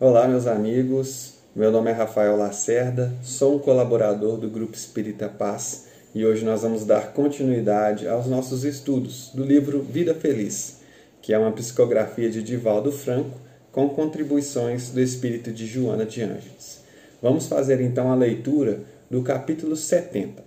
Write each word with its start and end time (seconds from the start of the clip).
Olá, 0.00 0.28
meus 0.28 0.46
amigos. 0.46 1.32
Meu 1.56 1.72
nome 1.72 1.90
é 1.90 1.92
Rafael 1.92 2.36
Lacerda, 2.36 3.12
sou 3.20 3.56
um 3.56 3.58
colaborador 3.58 4.36
do 4.36 4.48
Grupo 4.48 4.76
Espírita 4.76 5.28
Paz 5.28 5.86
e 6.14 6.24
hoje 6.24 6.44
nós 6.44 6.62
vamos 6.62 6.86
dar 6.86 7.12
continuidade 7.12 8.06
aos 8.06 8.28
nossos 8.28 8.62
estudos 8.62 9.32
do 9.34 9.42
livro 9.42 9.82
Vida 9.82 10.14
Feliz, 10.14 10.82
que 11.20 11.34
é 11.34 11.38
uma 11.38 11.50
psicografia 11.50 12.30
de 12.30 12.44
Divaldo 12.44 12.92
Franco 12.92 13.40
com 13.72 13.88
contribuições 13.88 14.90
do 14.90 15.00
espírito 15.00 15.50
de 15.50 15.66
Joana 15.66 16.06
de 16.06 16.22
Ângeles. 16.22 16.84
Vamos 17.20 17.48
fazer 17.48 17.80
então 17.80 18.12
a 18.12 18.14
leitura 18.14 18.82
do 19.10 19.20
capítulo 19.22 19.74
70, 19.74 20.44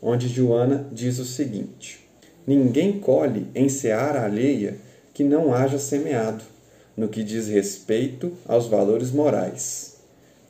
onde 0.00 0.28
Joana 0.28 0.88
diz 0.90 1.18
o 1.18 1.26
seguinte: 1.26 2.08
Ninguém 2.46 2.98
colhe 2.98 3.48
em 3.54 3.68
seara 3.68 4.24
alheia 4.24 4.78
que 5.12 5.22
não 5.22 5.52
haja 5.52 5.78
semeado 5.78 6.51
no 6.96 7.08
que 7.08 7.22
diz 7.22 7.48
respeito 7.48 8.32
aos 8.46 8.66
valores 8.66 9.10
morais. 9.10 9.96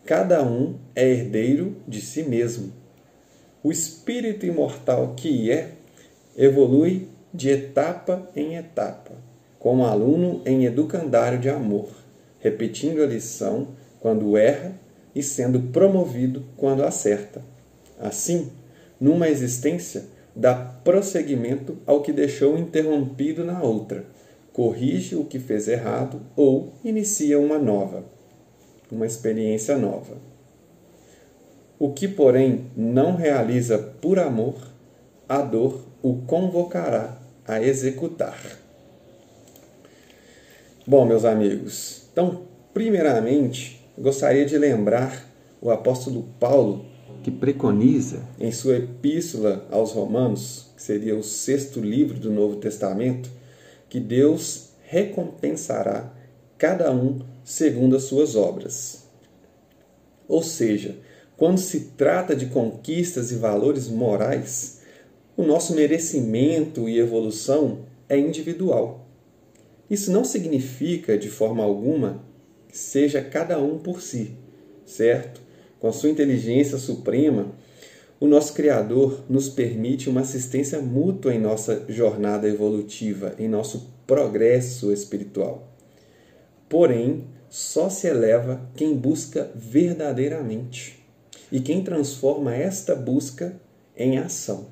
Cada 0.04 0.42
um 0.42 0.76
é 0.94 1.08
herdeiro 1.08 1.76
de 1.86 2.00
si 2.00 2.22
mesmo. 2.22 2.72
O 3.62 3.70
espírito 3.70 4.44
imortal 4.44 5.14
que 5.16 5.50
é 5.50 5.72
evolui 6.36 7.06
de 7.32 7.50
etapa 7.50 8.28
em 8.34 8.56
etapa, 8.56 9.12
como 9.58 9.84
aluno 9.84 10.42
em 10.44 10.64
educandário 10.64 11.38
de 11.38 11.48
amor, 11.48 11.88
repetindo 12.40 13.02
a 13.02 13.06
lição 13.06 13.68
quando 14.00 14.36
erra 14.36 14.74
e 15.14 15.22
sendo 15.22 15.60
promovido 15.60 16.44
quando 16.56 16.82
acerta. 16.82 17.42
Assim, 18.00 18.50
numa 19.00 19.28
existência, 19.28 20.04
dá 20.34 20.54
prosseguimento 20.54 21.78
ao 21.86 22.02
que 22.02 22.12
deixou 22.12 22.58
interrompido 22.58 23.44
na 23.44 23.62
outra 23.62 24.04
corrige 24.52 25.16
o 25.16 25.24
que 25.24 25.38
fez 25.38 25.66
errado 25.68 26.20
ou 26.36 26.74
inicia 26.84 27.38
uma 27.38 27.58
nova, 27.58 28.04
uma 28.90 29.06
experiência 29.06 29.76
nova. 29.76 30.16
O 31.78 31.92
que, 31.92 32.06
porém, 32.06 32.66
não 32.76 33.16
realiza 33.16 33.78
por 33.78 34.18
amor, 34.18 34.54
a 35.28 35.40
dor 35.40 35.84
o 36.02 36.16
convocará 36.26 37.18
a 37.46 37.60
executar. 37.62 38.38
Bom, 40.86 41.04
meus 41.06 41.24
amigos, 41.24 42.02
então, 42.12 42.42
primeiramente, 42.74 43.80
gostaria 43.98 44.44
de 44.44 44.58
lembrar 44.58 45.28
o 45.60 45.70
apóstolo 45.70 46.28
Paulo, 46.38 46.84
que 47.22 47.30
preconiza 47.30 48.20
em 48.38 48.50
sua 48.50 48.76
epístola 48.76 49.64
aos 49.70 49.92
Romanos, 49.92 50.72
que 50.76 50.82
seria 50.82 51.16
o 51.16 51.22
sexto 51.22 51.80
livro 51.80 52.18
do 52.18 52.30
Novo 52.32 52.56
Testamento, 52.56 53.30
que 53.92 54.00
Deus 54.00 54.70
recompensará 54.84 56.14
cada 56.56 56.90
um 56.90 57.20
segundo 57.44 57.94
as 57.94 58.04
suas 58.04 58.34
obras. 58.34 59.06
Ou 60.26 60.42
seja, 60.42 60.96
quando 61.36 61.58
se 61.58 61.90
trata 61.94 62.34
de 62.34 62.46
conquistas 62.46 63.30
e 63.30 63.34
valores 63.34 63.88
morais, 63.88 64.80
o 65.36 65.42
nosso 65.42 65.74
merecimento 65.74 66.88
e 66.88 66.98
evolução 66.98 67.80
é 68.08 68.18
individual. 68.18 69.06
Isso 69.90 70.10
não 70.10 70.24
significa, 70.24 71.18
de 71.18 71.28
forma 71.28 71.62
alguma, 71.62 72.24
que 72.68 72.78
seja 72.78 73.20
cada 73.20 73.58
um 73.58 73.78
por 73.78 74.00
si, 74.00 74.30
certo? 74.86 75.38
Com 75.78 75.88
a 75.88 75.92
sua 75.92 76.08
inteligência 76.08 76.78
suprema, 76.78 77.52
o 78.22 78.28
nosso 78.28 78.52
Criador 78.52 79.24
nos 79.28 79.48
permite 79.48 80.08
uma 80.08 80.20
assistência 80.20 80.80
mútua 80.80 81.34
em 81.34 81.40
nossa 81.40 81.84
jornada 81.88 82.48
evolutiva, 82.48 83.34
em 83.36 83.48
nosso 83.48 83.90
progresso 84.06 84.92
espiritual. 84.92 85.66
Porém, 86.68 87.24
só 87.50 87.90
se 87.90 88.06
eleva 88.06 88.60
quem 88.76 88.94
busca 88.94 89.50
verdadeiramente 89.56 91.04
e 91.50 91.58
quem 91.58 91.82
transforma 91.82 92.54
esta 92.54 92.94
busca 92.94 93.56
em 93.96 94.18
ação. 94.18 94.66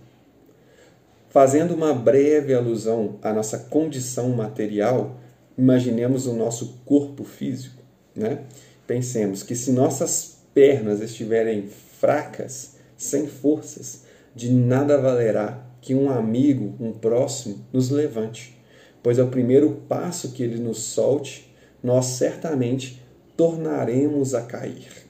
Fazendo 1.28 1.74
uma 1.74 1.92
breve 1.92 2.54
alusão 2.54 3.18
à 3.20 3.32
nossa 3.32 3.58
condição 3.58 4.28
material, 4.28 5.18
imaginemos 5.58 6.24
o 6.28 6.34
nosso 6.34 6.80
corpo 6.84 7.24
físico. 7.24 7.82
Né? 8.14 8.44
Pensemos 8.86 9.42
que 9.42 9.56
se 9.56 9.72
nossas 9.72 10.36
pernas 10.54 11.00
estiverem 11.00 11.66
fracas, 11.98 12.78
sem 13.00 13.26
forças, 13.26 14.02
de 14.36 14.52
nada 14.52 15.00
valerá 15.00 15.66
que 15.80 15.94
um 15.94 16.10
amigo, 16.10 16.74
um 16.78 16.92
próximo, 16.92 17.64
nos 17.72 17.88
levante, 17.88 18.54
pois 19.02 19.18
ao 19.18 19.28
primeiro 19.28 19.82
passo 19.88 20.32
que 20.32 20.42
ele 20.42 20.60
nos 20.60 20.80
solte, 20.80 21.50
nós 21.82 22.04
certamente 22.04 23.02
tornaremos 23.38 24.34
a 24.34 24.42
cair. 24.42 25.08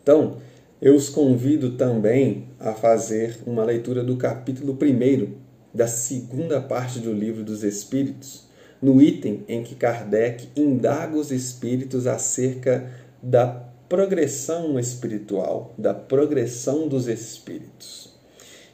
Então, 0.00 0.36
eu 0.80 0.94
os 0.94 1.08
convido 1.08 1.72
também 1.72 2.46
a 2.60 2.72
fazer 2.72 3.38
uma 3.44 3.64
leitura 3.64 4.04
do 4.04 4.16
capítulo 4.16 4.78
1 4.80 5.34
da 5.74 5.88
segunda 5.88 6.60
parte 6.60 7.00
do 7.00 7.12
Livro 7.12 7.42
dos 7.42 7.64
Espíritos, 7.64 8.46
no 8.80 9.02
item 9.02 9.42
em 9.48 9.64
que 9.64 9.74
Kardec 9.74 10.50
indaga 10.54 11.16
os 11.16 11.32
espíritos 11.32 12.06
acerca 12.06 12.88
da 13.20 13.68
progressão 13.88 14.78
espiritual, 14.78 15.72
da 15.78 15.94
progressão 15.94 16.86
dos 16.86 17.08
espíritos. 17.08 18.12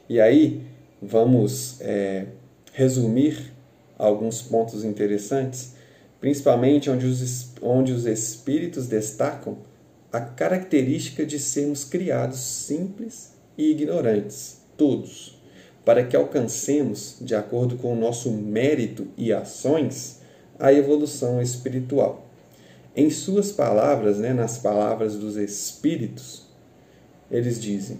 E 0.09 0.19
aí 0.19 0.61
vamos 1.01 1.79
é, 1.81 2.25
resumir 2.73 3.53
alguns 3.97 4.41
pontos 4.41 4.83
interessantes, 4.83 5.73
principalmente 6.19 6.89
onde 6.89 7.05
os, 7.05 7.53
onde 7.61 7.93
os 7.93 8.05
espíritos 8.05 8.87
destacam 8.87 9.57
a 10.11 10.19
característica 10.19 11.25
de 11.25 11.39
sermos 11.39 11.83
criados 11.83 12.39
simples 12.39 13.33
e 13.57 13.71
ignorantes, 13.71 14.61
todos, 14.77 15.39
para 15.85 16.03
que 16.03 16.15
alcancemos, 16.15 17.17
de 17.21 17.35
acordo 17.35 17.77
com 17.77 17.93
o 17.93 17.95
nosso 17.95 18.31
mérito 18.31 19.07
e 19.17 19.31
ações, 19.31 20.19
a 20.59 20.73
evolução 20.73 21.41
espiritual. 21.41 22.24
Em 22.97 23.09
suas 23.09 23.51
palavras, 23.51 24.19
né, 24.19 24.31
nas 24.31 24.57
palavras 24.57 25.15
dos 25.15 25.35
Espíritos, 25.35 26.43
eles 27.29 27.61
dizem: 27.61 27.99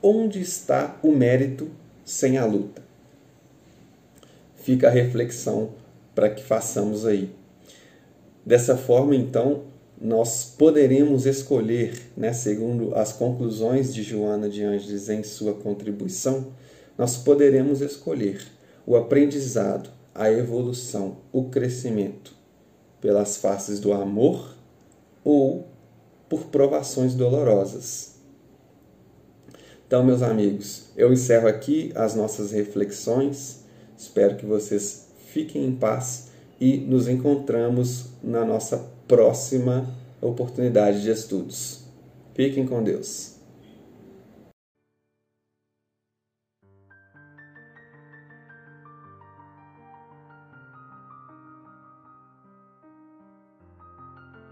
onde 0.00 0.40
está 0.40 0.96
o 1.02 1.10
mérito 1.10 1.68
sem 2.04 2.38
a 2.38 2.44
luta? 2.44 2.80
Fica 4.54 4.86
a 4.86 4.90
reflexão 4.90 5.70
para 6.14 6.30
que 6.30 6.44
façamos 6.44 7.04
aí. 7.04 7.34
Dessa 8.44 8.76
forma, 8.76 9.16
então, 9.16 9.64
nós 10.00 10.54
poderemos 10.56 11.26
escolher, 11.26 12.12
né, 12.16 12.32
segundo 12.32 12.94
as 12.94 13.12
conclusões 13.12 13.92
de 13.92 14.04
Joana 14.04 14.48
de 14.48 14.62
Ângeles 14.62 15.08
em 15.08 15.24
sua 15.24 15.54
contribuição, 15.54 16.52
nós 16.96 17.16
poderemos 17.16 17.80
escolher 17.80 18.46
o 18.86 18.94
aprendizado, 18.94 19.90
a 20.14 20.30
evolução, 20.30 21.16
o 21.32 21.44
crescimento 21.44 22.36
pelas 23.00 23.36
faces 23.36 23.80
do 23.80 23.92
amor 23.92 24.54
ou 25.24 25.66
por 26.28 26.46
provações 26.46 27.14
dolorosas. 27.14 28.16
Então, 29.86 30.04
meus 30.04 30.22
amigos, 30.22 30.86
eu 30.96 31.12
encerro 31.12 31.46
aqui 31.46 31.92
as 31.94 32.14
nossas 32.14 32.50
reflexões. 32.50 33.60
Espero 33.96 34.36
que 34.36 34.44
vocês 34.44 35.06
fiquem 35.28 35.64
em 35.64 35.76
paz 35.76 36.28
e 36.60 36.78
nos 36.78 37.08
encontramos 37.08 38.06
na 38.22 38.44
nossa 38.44 38.84
próxima 39.06 39.88
oportunidade 40.20 41.02
de 41.02 41.10
estudos. 41.10 41.84
Fiquem 42.34 42.66
com 42.66 42.82
Deus. 42.82 43.35